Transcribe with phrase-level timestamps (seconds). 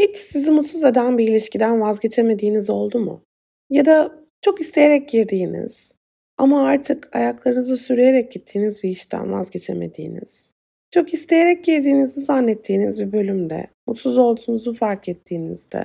[0.00, 3.22] Hiç sizi mutsuz eden bir ilişkiden vazgeçemediğiniz oldu mu?
[3.70, 5.92] Ya da çok isteyerek girdiğiniz
[6.38, 10.50] ama artık ayaklarınızı sürüyerek gittiğiniz bir işten vazgeçemediğiniz,
[10.90, 15.84] çok isteyerek girdiğinizi zannettiğiniz bir bölümde mutsuz olduğunuzu fark ettiğinizde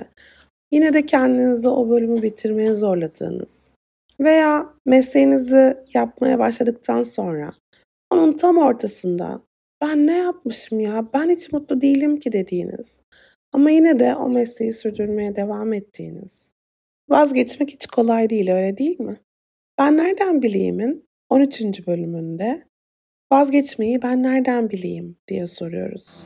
[0.70, 3.74] yine de kendinizi o bölümü bitirmeye zorladığınız
[4.20, 7.52] veya mesleğinizi yapmaya başladıktan sonra
[8.10, 9.40] onun tam ortasında
[9.82, 13.02] ben ne yapmışım ya ben hiç mutlu değilim ki dediğiniz
[13.56, 16.50] ama yine de o mesleği sürdürmeye devam ettiğiniz.
[17.08, 19.20] Vazgeçmek hiç kolay değil öyle değil mi?
[19.78, 21.86] Ben nereden bileyimin 13.
[21.86, 22.62] bölümünde
[23.32, 26.24] vazgeçmeyi ben nereden bileyim diye soruyoruz.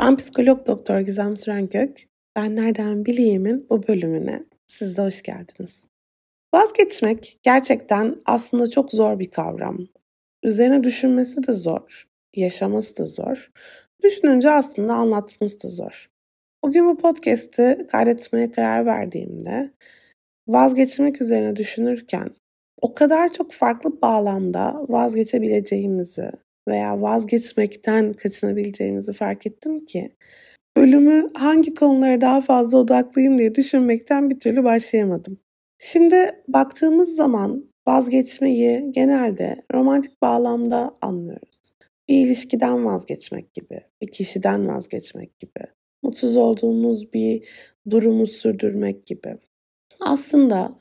[0.00, 2.08] Ben psikolog doktor Gizem Sürengök.
[2.36, 5.84] Ben nereden bileyimin bu bölümüne siz de hoş geldiniz.
[6.54, 9.78] Vazgeçmek gerçekten aslında çok zor bir kavram.
[10.42, 13.50] Üzerine düşünmesi de zor, yaşaması da zor.
[14.02, 16.10] Düşününce aslında anlatması da zor.
[16.64, 19.70] Bugün bu podcast'i kaydetmeye karar verdiğimde
[20.48, 22.28] vazgeçmek üzerine düşünürken
[22.80, 26.30] o kadar çok farklı bağlamda vazgeçebileceğimizi
[26.68, 30.16] veya vazgeçmekten kaçınabileceğimizi fark ettim ki
[30.84, 35.38] ölümü hangi konulara daha fazla odaklıyım diye düşünmekten bir türlü başlayamadım.
[35.78, 41.74] Şimdi baktığımız zaman vazgeçmeyi genelde romantik bağlamda anlıyoruz.
[42.08, 45.66] Bir ilişkiden vazgeçmek gibi, bir kişiden vazgeçmek gibi,
[46.02, 47.48] mutsuz olduğumuz bir
[47.90, 49.38] durumu sürdürmek gibi.
[50.00, 50.78] Aslında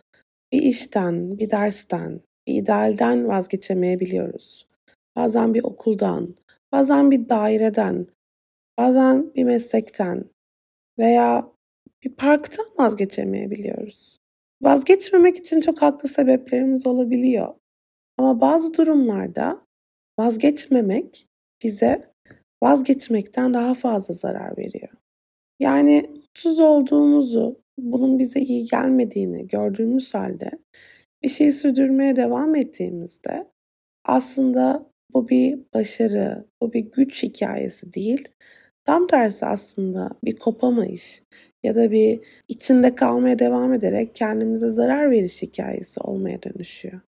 [0.54, 4.68] bir işten, bir dersten, bir idealden vazgeçemeyebiliyoruz.
[5.16, 6.36] Bazen bir okuldan,
[6.72, 8.08] bazen bir daireden,
[8.78, 10.26] bazen bir meslekten
[11.00, 11.52] veya
[12.04, 14.20] bir parktan vazgeçemeyebiliyoruz.
[14.62, 17.56] Vazgeçmemek için çok haklı sebeplerimiz olabiliyor.
[18.18, 19.66] Ama bazı durumlarda
[20.20, 21.28] vazgeçmemek
[21.64, 22.14] bize
[22.64, 24.90] vazgeçmekten daha fazla zarar veriyor.
[25.59, 30.52] Yani mutsuz olduğumuzu, bunun bize iyi gelmediğini gördüğümüz halde
[31.24, 33.47] bir şeyi sürdürmeye devam ettiğimizde
[34.06, 38.30] aslında bu bir başarı, bu bir güç hikayesi değil.
[38.86, 41.24] Tam tersi aslında bir kopamayış
[41.64, 47.02] ya da bir içinde kalmaya devam ederek kendimize zarar veriş hikayesi olmaya dönüşüyor.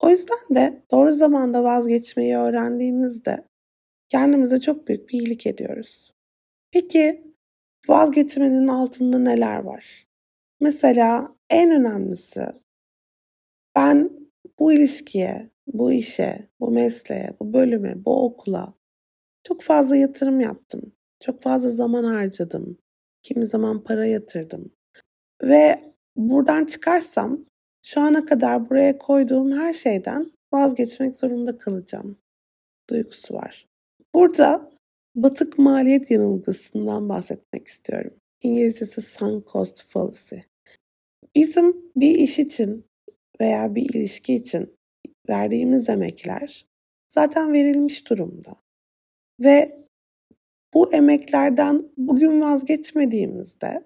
[0.00, 3.44] O yüzden de doğru zamanda vazgeçmeyi öğrendiğimizde
[4.08, 6.12] kendimize çok büyük bir iyilik ediyoruz.
[6.72, 7.24] Peki
[7.88, 10.06] vazgeçmenin altında neler var?
[10.60, 12.42] Mesela en önemlisi
[13.76, 14.10] ben
[14.58, 18.74] bu ilişkiye, bu işe, bu mesleğe, bu bölüme, bu okula
[19.44, 20.92] çok fazla yatırım yaptım.
[21.20, 22.78] Çok fazla zaman harcadım.
[23.22, 24.72] Kimi zaman para yatırdım.
[25.42, 27.44] Ve buradan çıkarsam
[27.86, 32.16] şu ana kadar buraya koyduğum her şeyden vazgeçmek zorunda kalacağım
[32.90, 33.66] duygusu var.
[34.14, 34.70] Burada
[35.14, 38.14] batık maliyet yanılgısından bahsetmek istiyorum.
[38.42, 40.36] İngilizcesi sunk cost fallacy.
[41.34, 42.84] Bizim bir iş için
[43.40, 44.76] veya bir ilişki için
[45.28, 46.66] verdiğimiz emekler
[47.08, 48.56] zaten verilmiş durumda.
[49.40, 49.80] Ve
[50.80, 53.84] bu emeklerden bugün vazgeçmediğimizde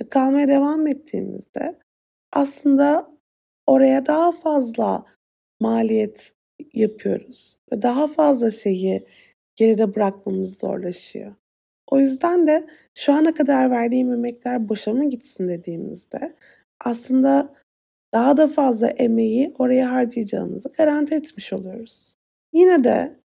[0.00, 1.78] ve kalmaya devam ettiğimizde
[2.32, 3.10] aslında
[3.66, 5.04] oraya daha fazla
[5.60, 6.32] maliyet
[6.72, 9.06] yapıyoruz ve daha fazla şeyi
[9.56, 11.34] geride bırakmamız zorlaşıyor.
[11.90, 16.32] O yüzden de şu ana kadar verdiğim emekler boşa mı gitsin dediğimizde
[16.84, 17.54] aslında
[18.14, 22.14] daha da fazla emeği oraya harcayacağımızı garanti etmiş oluyoruz.
[22.52, 23.20] Yine de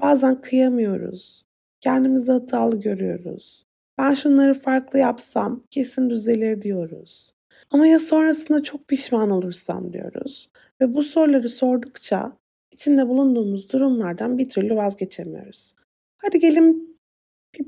[0.00, 1.51] bazen kıyamıyoruz.
[1.82, 3.66] Kendimizi hatalı görüyoruz.
[3.98, 7.34] Ben şunları farklı yapsam kesin düzelir diyoruz.
[7.70, 10.50] Ama ya sonrasında çok pişman olursam diyoruz.
[10.80, 12.32] Ve bu soruları sordukça
[12.72, 15.74] içinde bulunduğumuz durumlardan bir türlü vazgeçemiyoruz.
[16.16, 16.98] Hadi gelin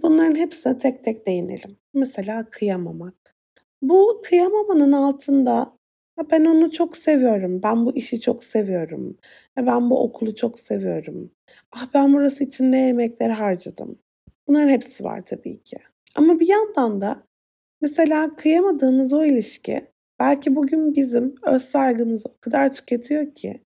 [0.02, 1.76] bunların hepsine tek tek değinelim.
[1.94, 3.36] Mesela kıyamamak.
[3.82, 5.78] Bu kıyamamanın altında
[6.30, 7.62] ben onu çok seviyorum.
[7.62, 9.18] Ben bu işi çok seviyorum.
[9.56, 11.30] Ben bu okulu çok seviyorum.
[11.72, 13.98] Ah ben burası için ne emekler harcadım.
[14.48, 15.76] Bunların hepsi var tabii ki.
[16.14, 17.22] Ama bir yandan da
[17.80, 19.86] mesela kıyamadığımız o ilişki
[20.20, 23.62] belki bugün bizim öz saygımızı o kadar tüketiyor ki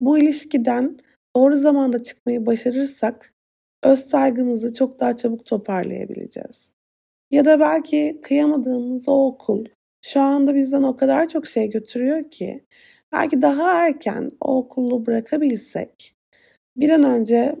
[0.00, 0.98] bu ilişkiden
[1.36, 3.34] doğru zamanda çıkmayı başarırsak
[3.82, 6.72] öz saygımızı çok daha çabuk toparlayabileceğiz.
[7.30, 9.64] Ya da belki kıyamadığımız o okul
[10.02, 12.64] şu anda bizden o kadar çok şey götürüyor ki
[13.12, 16.14] belki daha erken o okulu bırakabilsek
[16.76, 17.56] bir an önce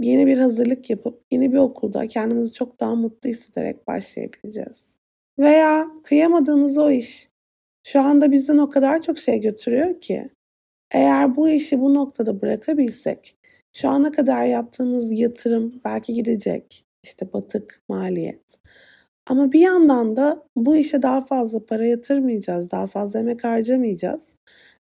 [0.00, 4.96] yeni bir hazırlık yapıp yeni bir okulda kendimizi çok daha mutlu hissederek başlayabileceğiz.
[5.38, 7.28] Veya kıyamadığımız o iş
[7.86, 10.30] şu anda bizden o kadar çok şey götürüyor ki
[10.90, 13.36] eğer bu işi bu noktada bırakabilsek
[13.72, 16.84] şu ana kadar yaptığımız yatırım belki gidecek.
[17.04, 18.42] işte batık maliyet.
[19.26, 24.36] Ama bir yandan da bu işe daha fazla para yatırmayacağız, daha fazla emek harcamayacağız.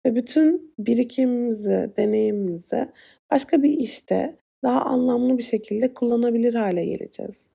[0.05, 2.87] Ve bütün birikimimizi, deneyimimizi
[3.31, 7.49] başka bir işte daha anlamlı bir şekilde kullanabilir hale geleceğiz.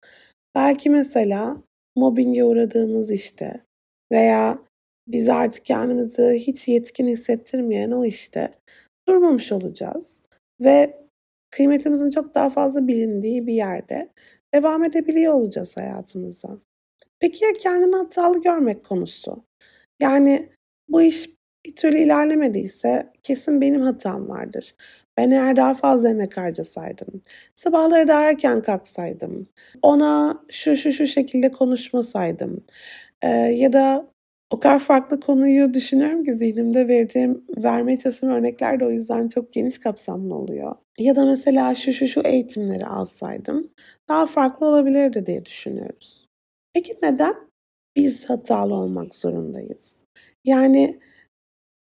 [0.55, 1.63] Belki mesela
[1.97, 3.61] mobbinge uğradığımız işte
[4.13, 4.59] veya
[5.09, 8.51] biz artık kendimizi hiç yetkin hissettirmeyen o işte
[9.09, 10.23] durmamış olacağız.
[10.61, 10.99] Ve
[11.51, 14.09] kıymetimizin çok daha fazla bilindiği bir yerde
[14.55, 16.59] devam edebiliyor olacağız hayatımıza.
[17.21, 19.45] Peki ya kendini hatalı görmek konusu?
[20.01, 20.49] Yani
[20.89, 21.31] bu iş
[21.67, 24.75] bir türlü ilerlemediyse kesin benim hatam vardır.
[25.19, 27.23] Ben eğer daha fazla emek harcasaydım,
[27.55, 29.49] sabahları daha erken kalksaydım,
[29.83, 32.65] ona şu şu şu şekilde konuşmasaydım
[33.23, 34.07] e, ya da
[34.51, 39.53] o kadar farklı konuyu düşünüyorum ki zihnimde vereceğim, vermeye çalıştığım örnekler de o yüzden çok
[39.53, 40.77] geniş kapsamlı oluyor.
[40.99, 43.71] Ya da mesela şu şu şu eğitimleri alsaydım
[44.09, 46.27] daha farklı olabilirdi diye düşünüyoruz.
[46.75, 47.35] Peki neden
[47.97, 50.05] biz hatalı olmak zorundayız?
[50.45, 51.01] Yani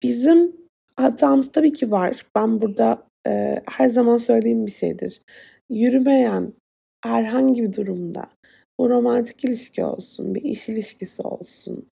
[0.04, 0.56] bizim
[0.95, 2.25] hatamız tabii ki var.
[2.36, 5.22] Ben burada e, her zaman söylediğim bir şeydir.
[5.69, 6.54] Yürümeyen
[7.04, 8.24] herhangi bir durumda
[8.80, 11.89] bu romantik ilişki olsun, bir iş ilişkisi olsun,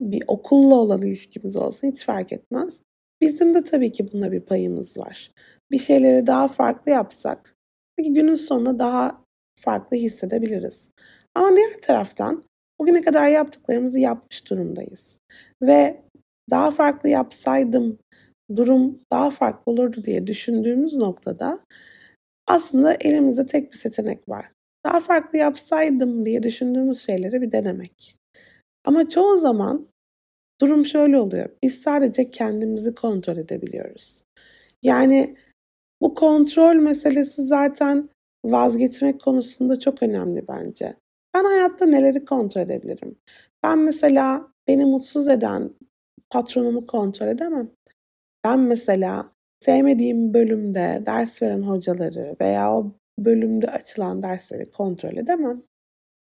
[0.00, 2.80] bir okulla olan ilişkimiz olsun hiç fark etmez.
[3.20, 5.30] Bizim de tabii ki bunda bir payımız var.
[5.70, 7.56] Bir şeyleri daha farklı yapsak
[7.96, 9.24] peki günün sonunda daha
[9.60, 10.90] farklı hissedebiliriz.
[11.34, 12.44] Ama diğer taraftan
[12.80, 15.18] bugüne kadar yaptıklarımızı yapmış durumdayız.
[15.62, 16.02] Ve
[16.50, 17.98] daha farklı yapsaydım
[18.56, 21.60] durum daha farklı olurdu diye düşündüğümüz noktada
[22.46, 24.52] aslında elimizde tek bir seçenek var.
[24.86, 28.16] Daha farklı yapsaydım diye düşündüğümüz şeyleri bir denemek.
[28.84, 29.86] Ama çoğu zaman
[30.60, 31.48] durum şöyle oluyor.
[31.62, 34.24] Biz sadece kendimizi kontrol edebiliyoruz.
[34.82, 35.36] Yani
[36.00, 38.08] bu kontrol meselesi zaten
[38.44, 40.96] vazgeçmek konusunda çok önemli bence.
[41.34, 43.16] Ben hayatta neleri kontrol edebilirim?
[43.62, 45.70] Ben mesela beni mutsuz eden
[46.30, 47.70] patronumu kontrol edemem.
[48.44, 55.62] Ben mesela sevmediğim bölümde ders veren hocaları veya o bölümde açılan dersleri kontrol edemem.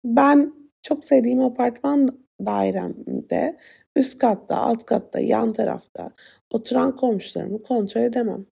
[0.05, 3.56] Ben çok sevdiğim apartman dairemde
[3.97, 6.11] üst katta, alt katta, yan tarafta
[6.50, 8.47] oturan komşularımı kontrol edemem.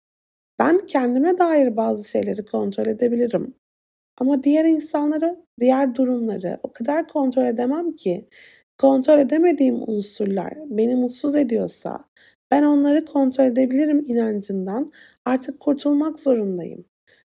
[0.59, 3.55] Ben kendime dair bazı şeyleri kontrol edebilirim.
[4.17, 8.27] Ama diğer insanları, diğer durumları o kadar kontrol edemem ki
[8.77, 12.05] kontrol edemediğim unsurlar beni mutsuz ediyorsa
[12.53, 14.89] ben onları kontrol edebilirim inancından
[15.25, 16.85] artık kurtulmak zorundayım.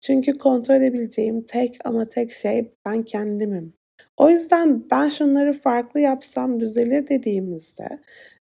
[0.00, 3.72] Çünkü kontrol edebileceğim tek ama tek şey ben kendimim.
[4.16, 7.88] O yüzden ben şunları farklı yapsam düzelir dediğimizde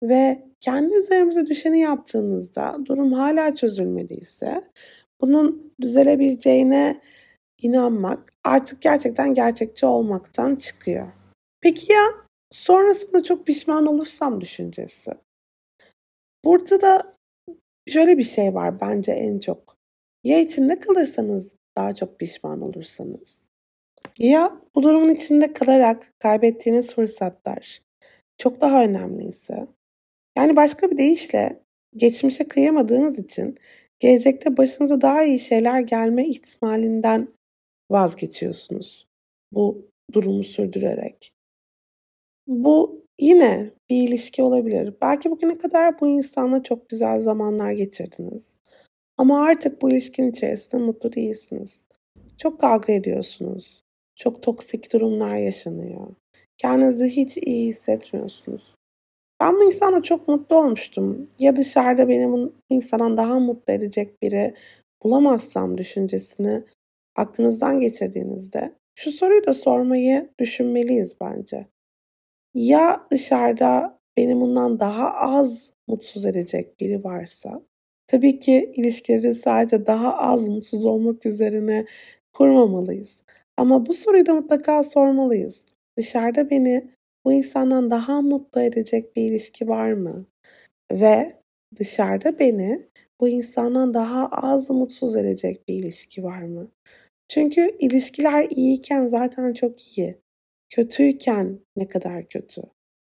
[0.03, 4.63] ve kendi üzerimize düşeni yaptığımızda durum hala çözülmediyse
[5.21, 7.01] bunun düzelebileceğine
[7.61, 11.07] inanmak artık gerçekten gerçekçi olmaktan çıkıyor.
[11.61, 12.03] Peki ya
[12.51, 15.11] sonrasında çok pişman olursam düşüncesi?
[16.45, 17.17] Burada da
[17.87, 19.77] şöyle bir şey var bence en çok.
[20.23, 23.49] Ya içinde kalırsanız daha çok pişman olursanız.
[24.19, 27.81] Ya bu durumun içinde kalarak kaybettiğiniz fırsatlar
[28.37, 29.67] çok daha önemliyse.
[30.37, 31.63] Yani başka bir deyişle
[31.95, 33.55] geçmişe kıyamadığınız için
[33.99, 37.27] gelecekte başınıza daha iyi şeyler gelme ihtimalinden
[37.91, 39.07] vazgeçiyorsunuz.
[39.51, 41.33] Bu durumu sürdürerek.
[42.47, 44.93] Bu yine bir ilişki olabilir.
[45.01, 48.57] Belki bugüne kadar bu insanla çok güzel zamanlar geçirdiniz.
[49.17, 51.85] Ama artık bu ilişkinin içerisinde mutlu değilsiniz.
[52.37, 53.83] Çok kavga ediyorsunuz.
[54.15, 56.07] Çok toksik durumlar yaşanıyor.
[56.57, 58.75] Kendinizi hiç iyi hissetmiyorsunuz.
[59.41, 61.29] Ben bu insanla çok mutlu olmuştum.
[61.39, 64.53] Ya dışarıda beni bu insandan daha mutlu edecek biri
[65.03, 66.63] bulamazsam düşüncesini
[67.15, 71.65] aklınızdan geçirdiğinizde şu soruyu da sormayı düşünmeliyiz bence.
[72.53, 77.61] Ya dışarıda beni bundan daha az mutsuz edecek biri varsa
[78.07, 81.85] tabii ki ilişkileri sadece daha az mutsuz olmak üzerine
[82.33, 83.23] kurmamalıyız.
[83.57, 85.65] Ama bu soruyu da mutlaka sormalıyız.
[85.97, 86.91] Dışarıda beni
[87.25, 90.25] bu insandan daha mutlu edecek bir ilişki var mı?
[90.91, 91.33] Ve
[91.75, 92.89] dışarıda beni
[93.21, 96.71] bu insandan daha az mutsuz edecek bir ilişki var mı?
[97.29, 100.17] Çünkü ilişkiler iyiyken zaten çok iyi.
[100.69, 102.61] Kötüyken ne kadar kötü.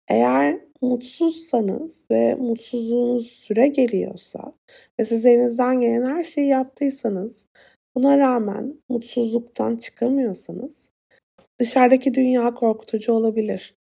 [0.09, 4.53] Eğer mutsuzsanız ve mutsuzluğunuz süre geliyorsa
[5.01, 7.47] ve siz elinizden gelen her şeyi yaptıysanız
[7.95, 10.89] buna rağmen mutsuzluktan çıkamıyorsanız
[11.59, 13.75] dışarıdaki dünya korkutucu olabilir.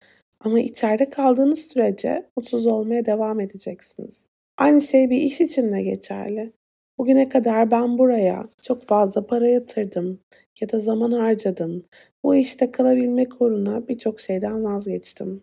[0.41, 4.27] Ama içeride kaldığınız sürece mutsuz olmaya devam edeceksiniz.
[4.59, 6.53] Aynı şey bir iş için de geçerli.
[6.99, 10.21] Bugüne kadar ben buraya çok fazla para yatırdım
[10.61, 11.85] ya da zaman harcadım.
[12.25, 15.43] Bu işte kalabilmek uğruna birçok şeyden vazgeçtim.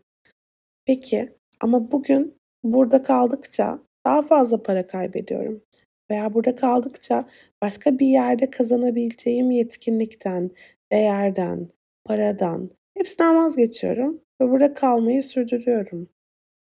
[0.86, 1.30] Peki
[1.60, 5.64] ama bugün burada kaldıkça daha fazla para kaybediyorum
[6.12, 7.26] veya burada kaldıkça
[7.62, 10.52] başka bir yerde kazanabileceğim yetkinlikten,
[10.92, 11.70] değerden,
[12.06, 16.10] paradan hepsinden vazgeçiyorum ve burada kalmayı sürdürüyorum.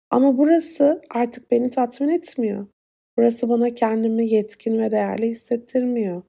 [0.09, 2.67] Ama burası artık beni tatmin etmiyor.
[3.17, 6.21] Burası bana kendimi yetkin ve değerli hissettirmiyor.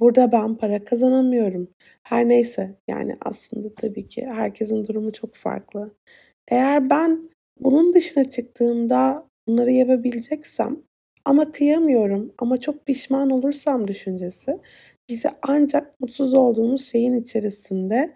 [0.00, 1.68] Burada ben para kazanamıyorum.
[2.02, 5.94] Her neyse yani aslında tabii ki herkesin durumu çok farklı.
[6.48, 10.82] Eğer ben bunun dışına çıktığımda bunları yapabileceksem
[11.24, 14.58] ama kıyamıyorum ama çok pişman olursam düşüncesi
[15.08, 18.14] bizi ancak mutsuz olduğumuz şeyin içerisinde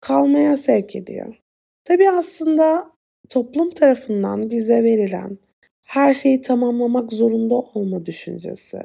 [0.00, 1.40] kalmaya sevk ediyor.
[1.84, 2.92] Tabii aslında
[3.28, 5.38] toplum tarafından bize verilen
[5.92, 8.80] her şeyi tamamlamak zorunda olma düşüncesi,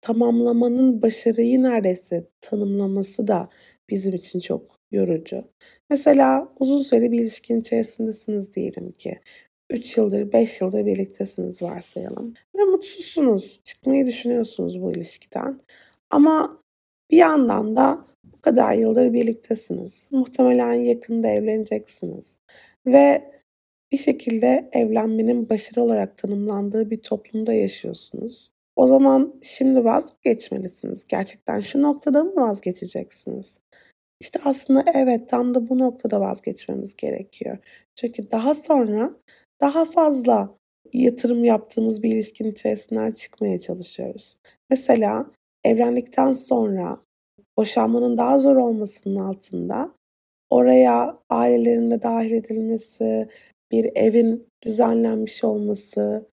[0.00, 3.48] tamamlamanın başarıyı neredeyse tanımlaması da
[3.90, 5.44] bizim için çok yorucu.
[5.90, 9.20] Mesela uzun süre bir ilişkin içerisindesiniz diyelim ki.
[9.70, 12.34] 3 yıldır, 5 yıldır birliktesiniz varsayalım.
[12.58, 13.60] Ve mutsuzsunuz.
[13.64, 15.60] Çıkmayı düşünüyorsunuz bu ilişkiden.
[16.10, 16.62] Ama
[17.10, 20.08] bir yandan da bu kadar yıldır birliktesiniz.
[20.10, 22.36] Muhtemelen yakında evleneceksiniz.
[22.86, 23.37] Ve
[23.92, 28.50] bir şekilde evlenmenin başarı olarak tanımlandığı bir toplumda yaşıyorsunuz.
[28.76, 31.04] O zaman şimdi vazgeçmelisiniz.
[31.04, 33.58] Gerçekten şu noktada mı vazgeçeceksiniz?
[34.20, 37.58] İşte aslında evet tam da bu noktada vazgeçmemiz gerekiyor.
[37.96, 39.10] Çünkü daha sonra
[39.60, 40.54] daha fazla
[40.92, 44.36] yatırım yaptığımız bir ilişkinin içerisinden çıkmaya çalışıyoruz.
[44.70, 45.30] Mesela
[45.64, 46.98] evlendikten sonra
[47.56, 49.92] boşanmanın daha zor olmasının altında
[50.50, 53.28] oraya ailelerin de dahil edilmesi,
[53.72, 56.28] bir evin düzenlenmiş olması,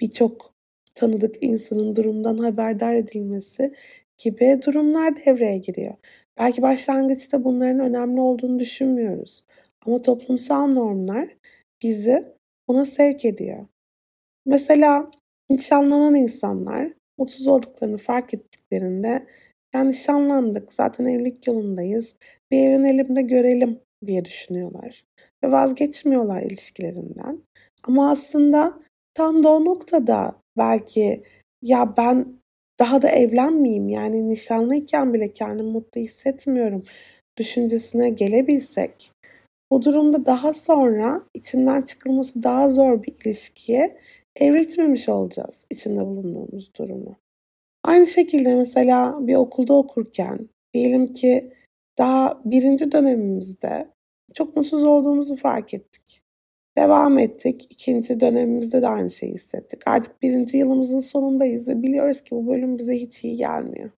[0.00, 0.54] birçok
[0.94, 3.74] tanıdık insanın durumdan haberdar edilmesi
[4.18, 5.94] gibi durumlar devreye giriyor.
[6.38, 9.44] Belki başlangıçta bunların önemli olduğunu düşünmüyoruz.
[9.86, 11.36] Ama toplumsal normlar
[11.82, 12.24] bizi
[12.68, 13.66] buna sevk ediyor.
[14.46, 15.10] Mesela
[15.50, 19.26] nişanlanan insanlar mutsuz olduklarını fark ettiklerinde
[19.74, 22.16] yani nişanlandık zaten evlilik yolundayız
[22.50, 25.04] bir evlenelim de görelim diye düşünüyorlar.
[25.44, 27.42] Ve vazgeçmiyorlar ilişkilerinden.
[27.82, 28.80] Ama aslında
[29.14, 31.22] tam da o noktada belki
[31.62, 32.38] ya ben
[32.78, 36.82] daha da evlenmeyeyim yani nişanlıyken bile kendimi mutlu hissetmiyorum
[37.38, 39.12] düşüncesine gelebilsek
[39.70, 43.98] bu durumda daha sonra içinden çıkılması daha zor bir ilişkiye
[44.36, 47.16] evriltmemiş olacağız içinde bulunduğumuz durumu.
[47.84, 51.52] Aynı şekilde mesela bir okulda okurken diyelim ki
[51.98, 53.88] daha birinci dönemimizde
[54.34, 56.22] çok mutsuz olduğumuzu fark ettik.
[56.78, 57.66] Devam ettik.
[57.70, 59.88] İkinci dönemimizde de aynı şeyi hissettik.
[59.88, 63.90] Artık birinci yılımızın sonundayız ve biliyoruz ki bu bölüm bize hiç iyi gelmiyor.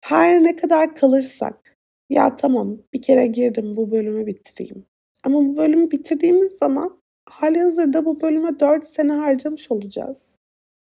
[0.00, 1.78] Her ne kadar kalırsak,
[2.10, 4.84] ya tamam bir kere girdim bu bölümü bitireyim.
[5.24, 10.34] Ama bu bölümü bitirdiğimiz zaman hali hazırda bu bölüme 4 sene harcamış olacağız.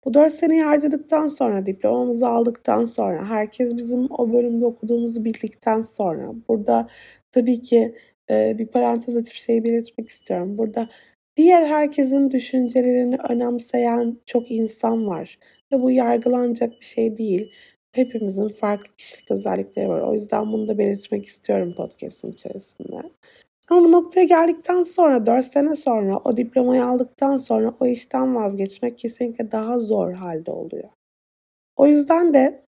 [0.04, 6.34] Bu 4 seneyi harcadıktan sonra, diplomamızı aldıktan sonra, herkes bizim o bölümde okuduğumuzu bildikten sonra,
[6.48, 6.88] burada
[7.32, 7.94] tabii ki
[8.30, 10.58] e, bir parantez açıp şey belirtmek istiyorum.
[10.58, 10.88] Burada
[11.36, 15.38] diğer herkesin düşüncelerini önemseyen çok insan var.
[15.72, 17.52] Ve bu yargılanacak bir şey değil.
[17.92, 20.00] Hepimizin farklı kişilik özellikleri var.
[20.00, 23.02] O yüzden bunu da belirtmek istiyorum podcast'ın içerisinde.
[23.68, 28.98] Ama bu noktaya geldikten sonra, 4 sene sonra, o diplomayı aldıktan sonra o işten vazgeçmek
[28.98, 30.88] kesinlikle daha zor halde oluyor.
[31.76, 32.64] O yüzden de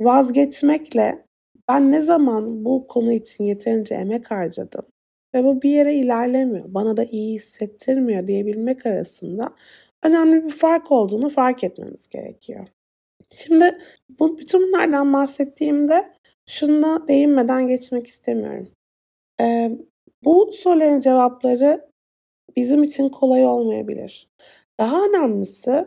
[0.00, 1.24] vazgeçmekle
[1.72, 4.86] ben ne zaman bu konu için yeterince emek harcadım
[5.34, 9.54] ve bu bir yere ilerlemiyor, bana da iyi hissettirmiyor diyebilmek arasında
[10.02, 12.66] önemli bir fark olduğunu fark etmemiz gerekiyor.
[13.30, 13.78] Şimdi
[14.18, 16.12] bu bütün bunlardan bahsettiğimde
[16.48, 18.68] şuna değinmeden geçmek istemiyorum.
[19.40, 19.78] Ee,
[20.24, 21.88] bu soruların cevapları
[22.56, 24.28] bizim için kolay olmayabilir.
[24.80, 25.86] Daha önemlisi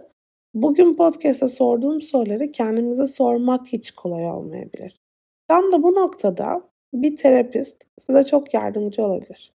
[0.53, 5.04] bugün podcast'ta sorduğum soruları kendimize sormak hiç kolay olmayabilir.
[5.47, 6.61] Tam da bu noktada
[6.93, 9.53] bir terapist size çok yardımcı olabilir.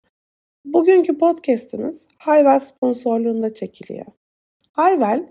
[0.66, 4.06] Bugünkü podcast'imiz Hayvel sponsorluğunda çekiliyor.
[4.72, 5.30] Hayvel,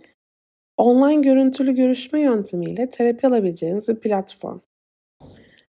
[0.76, 4.60] online görüntülü görüşme yöntemiyle terapi alabileceğiniz bir platform.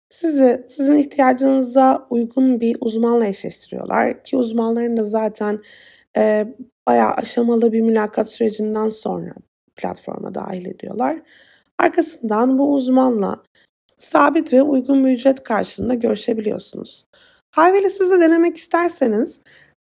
[0.09, 5.59] Sizi sizin ihtiyacınıza uygun bir uzmanla eşleştiriyorlar ki uzmanların da zaten
[6.17, 6.47] e,
[6.87, 9.33] bayağı aşamalı bir mülakat sürecinden sonra
[9.75, 11.21] platforma dahil ediyorlar.
[11.77, 13.43] Arkasından bu uzmanla
[13.99, 17.05] sabit ve uygun bir ücret karşılığında görüşebiliyorsunuz.
[17.51, 19.39] Hayveli siz de denemek isterseniz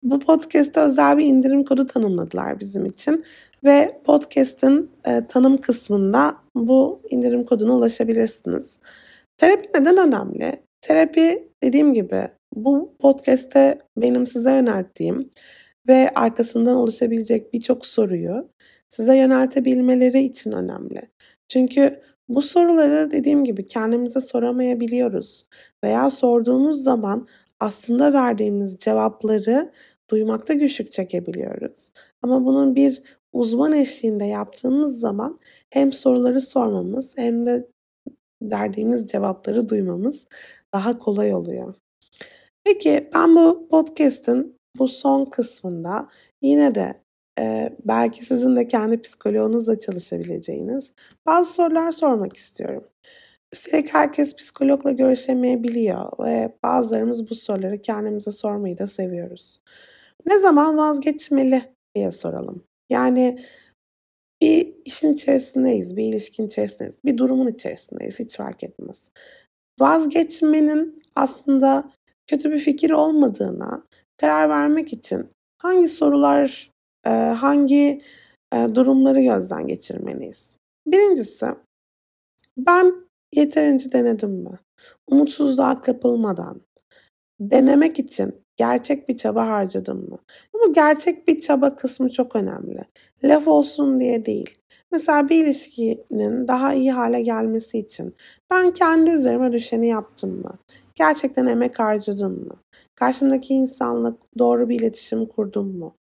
[0.04, 3.26] Bu podcast'te özel bir indirim kodu tanımladılar bizim için
[3.64, 8.78] ve podcast'in e, tanım kısmında bu indirim koduna ulaşabilirsiniz.
[9.38, 10.64] Terapi neden önemli?
[10.82, 15.32] Terapi dediğim gibi bu podcast'te benim size yönelttiğim
[15.88, 18.50] ve arkasından oluşabilecek birçok soruyu
[18.90, 21.02] size yöneltebilmeleri için önemli.
[21.48, 25.46] Çünkü bu soruları dediğim gibi kendimize soramayabiliyoruz
[25.84, 27.28] veya sorduğumuz zaman
[27.60, 29.72] aslında verdiğimiz cevapları
[30.10, 31.92] duymakta güçlük çekebiliyoruz.
[32.22, 33.04] Ama bunun bir
[33.34, 35.40] uzman eşliğinde yaptığımız zaman
[35.70, 37.68] hem soruları sormamız hem de
[38.42, 40.28] verdiğimiz cevapları duymamız
[40.74, 41.76] daha kolay oluyor.
[42.64, 46.08] Peki ben bu podcast'in bu son kısmında
[46.42, 47.03] yine de
[47.40, 50.94] e, belki sizin de kendi psikoloğunuzla çalışabileceğiniz
[51.26, 52.88] bazı sorular sormak istiyorum.
[53.54, 59.60] Üstelik herkes psikologla görüşemeyebiliyor ve bazılarımız bu soruları kendimize sormayı da seviyoruz.
[60.26, 61.64] Ne zaman vazgeçmeli
[61.96, 62.64] diye soralım.
[62.90, 63.40] Yani
[64.42, 69.12] bir işin içerisindeyiz, bir ilişkin içerisindeyiz, bir durumun içerisindeyiz hiç fark etmez.
[69.80, 71.92] Vazgeçmenin aslında
[72.28, 73.84] kötü bir fikir olmadığına
[74.18, 76.73] karar vermek için hangi sorular,
[77.38, 78.02] hangi
[78.54, 80.56] durumları gözden geçirmeliyiz?
[80.88, 81.46] Birincisi,
[82.58, 82.96] ben
[83.34, 84.60] yeterince denedim mi?
[85.08, 86.62] Umutsuzluğa kapılmadan,
[87.40, 90.18] denemek için gerçek bir çaba harcadım mı?
[90.56, 92.82] Ama gerçek bir çaba kısmı çok önemli.
[93.24, 94.58] Laf olsun diye değil.
[94.92, 98.16] Mesela bir ilişkinin daha iyi hale gelmesi için
[98.52, 100.58] ben kendi üzerime düşeni yaptım mı?
[100.96, 102.56] Gerçekten emek harcadım mı?
[102.96, 105.96] Karşımdaki insanla doğru bir iletişim kurdum mu?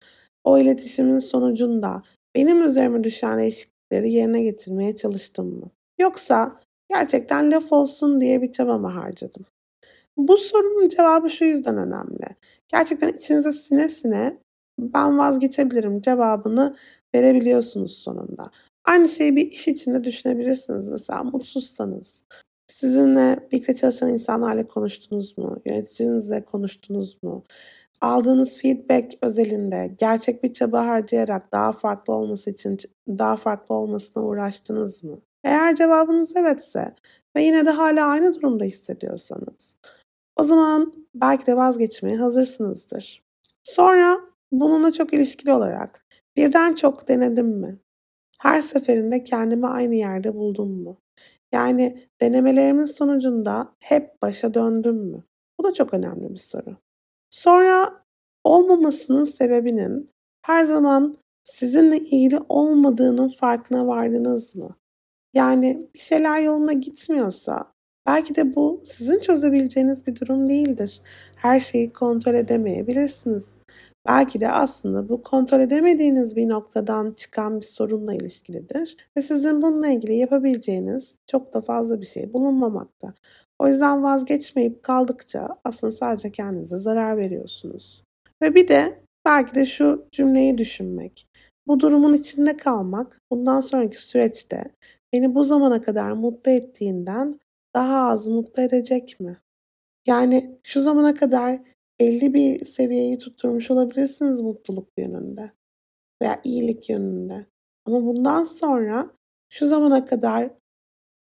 [0.44, 2.02] O iletişimin sonucunda
[2.34, 5.70] benim üzerime düşen değişiklikleri yerine getirmeye çalıştım mı?
[6.00, 9.44] Yoksa gerçekten laf olsun diye bir çaba mı harcadım?
[10.16, 12.26] Bu sorunun cevabı şu yüzden önemli.
[12.68, 14.38] Gerçekten içinize sine sine
[14.78, 16.76] ben vazgeçebilirim cevabını
[17.14, 18.50] verebiliyorsunuz sonunda.
[18.84, 20.88] Aynı şeyi bir iş içinde düşünebilirsiniz.
[20.88, 22.24] Mesela mutsuzsanız,
[22.66, 25.56] sizinle birlikte çalışan insanlarla konuştunuz mu?
[25.66, 27.44] Yöneticinizle konuştunuz mu?
[28.00, 35.04] Aldığınız feedback özelinde gerçek bir çaba harcayarak daha farklı olması için daha farklı olmasına uğraştınız
[35.04, 35.18] mı?
[35.44, 36.94] Eğer cevabınız evetse
[37.36, 39.76] ve yine de hala aynı durumda hissediyorsanız
[40.36, 43.22] o zaman belki de vazgeçmeye hazırsınızdır.
[43.64, 44.20] Sonra
[44.52, 47.78] bununla çok ilişkili olarak birden çok denedim mi?
[48.38, 50.96] Her seferinde kendimi aynı yerde buldum mu?
[51.52, 55.24] Yani denemelerimin sonucunda hep başa döndüm mü?
[55.58, 56.76] Bu da çok önemli bir soru.
[57.30, 58.04] Sonra
[58.44, 60.10] olmamasının sebebinin
[60.42, 64.76] her zaman sizinle ilgili olmadığının farkına vardınız mı?
[65.34, 67.72] Yani bir şeyler yoluna gitmiyorsa
[68.06, 71.00] belki de bu sizin çözebileceğiniz bir durum değildir.
[71.36, 73.44] Her şeyi kontrol edemeyebilirsiniz.
[74.08, 79.88] Belki de aslında bu kontrol edemediğiniz bir noktadan çıkan bir sorunla ilişkilidir ve sizin bununla
[79.88, 83.14] ilgili yapabileceğiniz çok da fazla bir şey bulunmamakta.
[83.60, 88.04] O yüzden vazgeçmeyip kaldıkça aslında sadece kendinize zarar veriyorsunuz.
[88.42, 91.26] Ve bir de belki de şu cümleyi düşünmek.
[91.66, 94.64] Bu durumun içinde kalmak bundan sonraki süreçte
[95.12, 97.40] beni bu zamana kadar mutlu ettiğinden
[97.74, 99.36] daha az mutlu edecek mi?
[100.06, 101.60] Yani şu zamana kadar
[102.00, 105.50] belli bir seviyeyi tutturmuş olabilirsiniz mutluluk yönünde
[106.22, 107.46] veya iyilik yönünde.
[107.86, 109.10] Ama bundan sonra
[109.52, 110.50] şu zamana kadar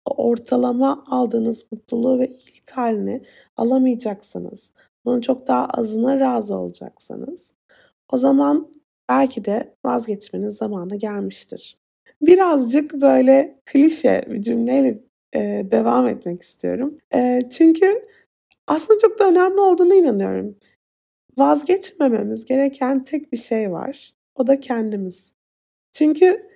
[0.07, 3.21] ortalama aldığınız mutluluğu ve iyilik halini
[3.57, 4.71] alamayacaksınız.
[5.05, 7.53] Bunun çok daha azına razı olacaksanız
[8.11, 8.71] o zaman
[9.09, 11.77] belki de vazgeçmenin zamanı gelmiştir.
[12.21, 14.99] Birazcık böyle klişe bir cümleyle
[15.35, 15.39] e,
[15.71, 16.97] devam etmek istiyorum.
[17.13, 18.07] E, çünkü
[18.67, 20.57] aslında çok da önemli olduğunu inanıyorum.
[21.37, 24.13] Vazgeçmememiz gereken tek bir şey var.
[24.35, 25.33] O da kendimiz.
[25.91, 26.49] Çünkü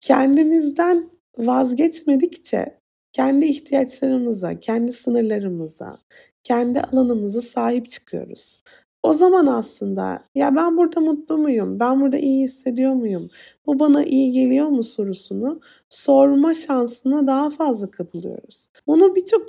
[0.00, 2.79] kendimizden vazgeçmedikçe
[3.12, 5.98] kendi ihtiyaçlarımıza, kendi sınırlarımıza,
[6.44, 8.60] kendi alanımıza sahip çıkıyoruz.
[9.02, 11.80] O zaman aslında ya ben burada mutlu muyum?
[11.80, 13.30] Ben burada iyi hissediyor muyum?
[13.66, 18.68] Bu bana iyi geliyor mu sorusunu sorma şansına daha fazla kapılıyoruz.
[18.86, 19.48] Bunu birçok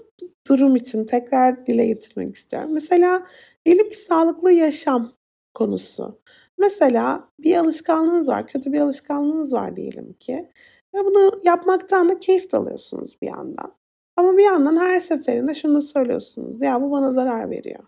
[0.49, 2.69] durum için tekrar dile getirmek istiyorum.
[2.73, 3.27] Mesela
[3.65, 5.11] diyelim ki sağlıklı yaşam
[5.53, 6.19] konusu.
[6.57, 10.49] Mesela bir alışkanlığınız var, kötü bir alışkanlığınız var diyelim ki.
[10.95, 13.75] Ve bunu yapmaktan da keyif alıyorsunuz bir yandan.
[14.15, 16.61] Ama bir yandan her seferinde şunu söylüyorsunuz.
[16.61, 17.83] Ya bu bana zarar veriyor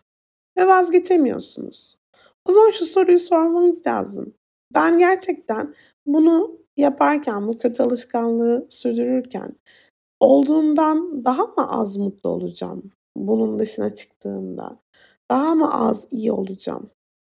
[0.57, 1.97] ve vazgeçemiyorsunuz.
[2.45, 4.33] O zaman şu soruyu sormanız lazım.
[4.73, 5.73] Ben gerçekten
[6.05, 9.55] bunu yaparken, bu kötü alışkanlığı sürdürürken
[10.19, 14.79] olduğumdan daha mı az mutlu olacağım bunun dışına çıktığımda?
[15.31, 16.89] Daha mı az iyi olacağım?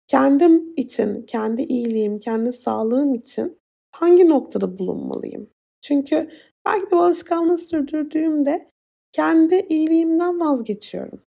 [0.08, 3.60] kendim için, kendi iyiliğim, kendi sağlığım için
[3.92, 5.50] hangi noktada bulunmalıyım?
[5.84, 6.28] Çünkü
[6.66, 8.70] belki de bu alışkanlığı sürdürdüğümde
[9.12, 11.22] kendi iyiliğimden vazgeçiyorum.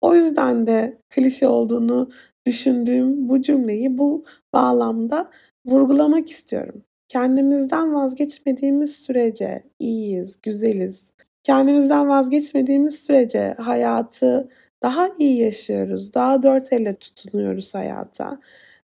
[0.00, 2.10] O yüzden de klişe olduğunu
[2.46, 5.30] düşündüğüm bu cümleyi bu bağlamda
[5.66, 6.84] vurgulamak istiyorum.
[7.08, 11.10] Kendimizden vazgeçmediğimiz sürece iyiyiz, güzeliz.
[11.42, 14.48] Kendimizden vazgeçmediğimiz sürece hayatı
[14.82, 16.14] daha iyi yaşıyoruz.
[16.14, 18.40] Daha dört elle tutunuyoruz hayata.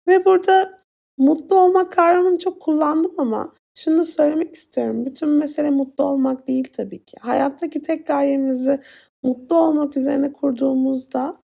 [0.09, 0.79] Ve burada
[1.19, 5.07] mutlu olmak kavramını çok kullandım ama şunu söylemek istiyorum.
[5.07, 7.17] Bütün mesele mutlu olmak değil tabii ki.
[7.21, 8.81] Hayattaki tek gayemizi
[9.23, 11.41] mutlu olmak üzerine kurduğumuzda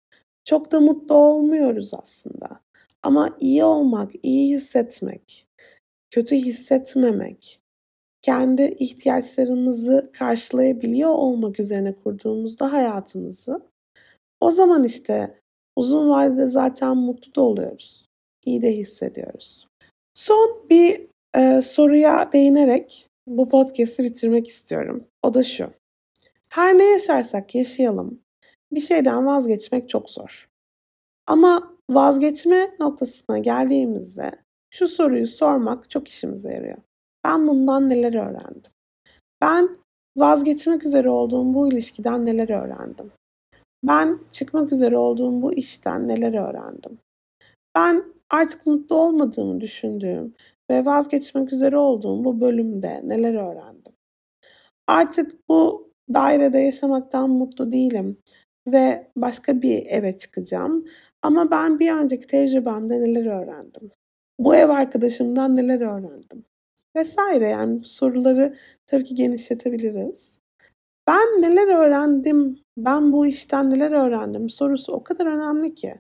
[0.45, 2.61] çok da mutlu olmuyoruz aslında.
[3.03, 5.47] Ama iyi olmak, iyi hissetmek,
[6.11, 7.61] kötü hissetmemek,
[8.21, 13.61] kendi ihtiyaçlarımızı karşılayabiliyor olmak üzerine kurduğumuzda hayatımızı
[14.41, 15.39] o zaman işte
[15.75, 18.05] uzun vadede zaten mutlu da oluyoruz.
[18.45, 19.67] İyi de hissediyoruz.
[20.13, 25.07] Son bir e, soruya değinerek bu podcast'i bitirmek istiyorum.
[25.23, 25.69] O da şu.
[26.49, 28.21] Her ne yaşarsak yaşayalım.
[28.71, 30.49] Bir şeyden vazgeçmek çok zor.
[31.27, 34.31] Ama vazgeçme noktasına geldiğimizde
[34.69, 36.77] şu soruyu sormak çok işimize yarıyor.
[37.23, 38.71] Ben bundan neler öğrendim?
[39.41, 39.77] Ben
[40.17, 43.11] vazgeçmek üzere olduğum bu ilişkiden neler öğrendim?
[43.83, 46.99] Ben çıkmak üzere olduğum bu işten neler öğrendim?
[47.75, 50.33] Ben artık mutlu olmadığımı düşündüğüm
[50.71, 53.93] ve vazgeçmek üzere olduğum bu bölümde neler öğrendim?
[54.87, 58.17] Artık bu dairede yaşamaktan mutlu değilim
[58.67, 60.85] ve başka bir eve çıkacağım.
[61.21, 63.91] Ama ben bir önceki tecrübemde neler öğrendim?
[64.39, 66.45] Bu ev arkadaşımdan neler öğrendim?
[66.95, 68.55] Vesaire yani soruları
[68.87, 70.39] tabii ki genişletebiliriz.
[71.07, 75.93] Ben neler öğrendim, ben bu işten neler öğrendim sorusu o kadar önemli ki.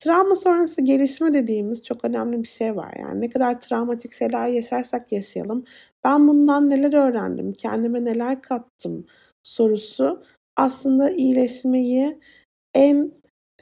[0.00, 2.94] Travma sonrası gelişme dediğimiz çok önemli bir şey var.
[2.98, 5.64] Yani ne kadar travmatik şeyler yaşarsak yaşayalım.
[6.04, 9.06] Ben bundan neler öğrendim, kendime neler kattım
[9.42, 10.22] sorusu
[10.56, 12.20] aslında iyileşmeyi
[12.74, 13.12] en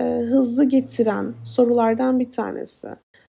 [0.00, 2.88] e, hızlı getiren sorulardan bir tanesi.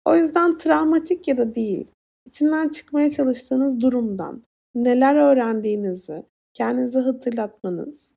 [0.05, 1.87] O yüzden travmatik ya da değil,
[2.27, 4.43] içinden çıkmaya çalıştığınız durumdan
[4.75, 8.15] neler öğrendiğinizi kendinize hatırlatmanız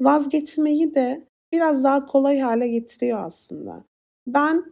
[0.00, 3.91] vazgeçmeyi de biraz daha kolay hale getiriyor aslında.
[4.26, 4.64] Ben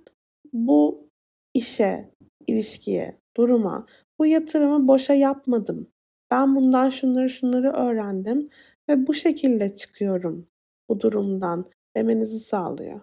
[0.53, 1.09] bu
[1.55, 2.11] işe,
[2.47, 3.87] ilişkiye, duruma,
[4.19, 5.89] bu yatırımı boşa yapmadım.
[6.31, 8.49] Ben bundan şunları şunları öğrendim
[8.89, 10.47] ve bu şekilde çıkıyorum
[10.89, 11.65] bu durumdan
[11.97, 13.01] demenizi sağlıyor.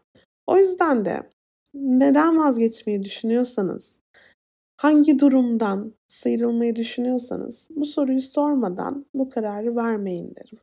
[0.48, 1.30] O yüzden de
[1.74, 4.00] neden vazgeçmeyi düşünüyorsanız,
[4.78, 10.60] hangi durumdan sıyrılmayı düşünüyorsanız bu soruyu sormadan bu kararı vermeyin derim.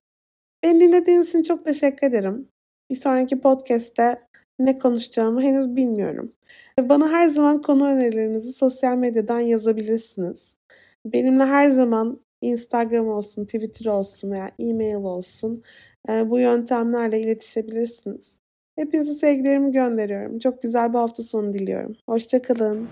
[0.63, 2.49] Beni dinlediğiniz için çok teşekkür ederim.
[2.91, 6.33] Bir sonraki podcast'te ne konuşacağımı henüz bilmiyorum.
[6.81, 10.55] Bana her zaman konu önerilerinizi sosyal medyadan yazabilirsiniz.
[11.07, 15.63] Benimle her zaman Instagram olsun, Twitter olsun veya e-mail olsun
[16.09, 18.39] bu yöntemlerle iletişebilirsiniz.
[18.77, 20.39] Hepinize sevgilerimi gönderiyorum.
[20.39, 21.97] Çok güzel bir hafta sonu diliyorum.
[22.07, 22.89] Hoşçakalın.